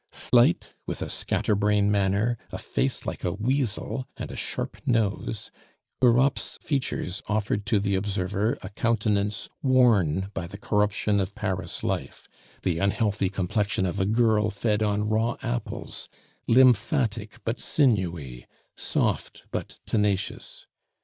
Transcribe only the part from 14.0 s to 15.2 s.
girl fed on